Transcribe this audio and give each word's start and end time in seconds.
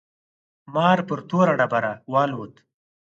مار 0.73 0.99
پر 1.07 1.19
توره 1.29 1.53
ډبره 1.59 1.93
والوت. 2.13 2.55